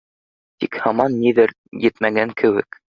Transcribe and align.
Тик 0.63 0.79
һаман 0.87 1.19
ниҙер 1.21 1.55
етмәгән 1.87 2.39
кеүек. 2.45 2.87